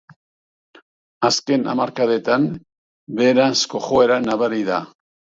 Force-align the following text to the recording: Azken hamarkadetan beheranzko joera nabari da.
Azken 1.27 1.67
hamarkadetan 1.73 2.47
beheranzko 3.19 3.83
joera 3.89 4.17
nabari 4.23 4.63
da. 4.71 4.81